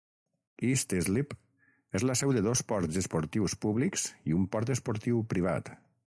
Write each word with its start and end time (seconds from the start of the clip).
East 0.67 0.93
Islip 0.99 1.33
és 1.99 2.05
la 2.11 2.15
seu 2.21 2.33
de 2.37 2.41
dos 2.47 2.63
ports 2.71 2.97
esportius 3.01 3.55
públics 3.67 4.07
i 4.31 4.37
un 4.39 4.47
port 4.57 4.73
esportiu 4.77 5.21
privat. 5.35 5.71